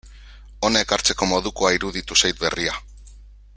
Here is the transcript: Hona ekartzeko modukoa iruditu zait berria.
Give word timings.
Hona 0.67 0.81
ekartzeko 0.85 1.27
modukoa 1.33 1.71
iruditu 1.77 2.19
zait 2.25 2.43
berria. 2.47 2.79